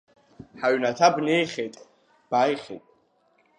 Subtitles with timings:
[0.59, 1.75] Ҳаҩнаҭа бнеихьеит,
[2.29, 2.83] бааихьеит.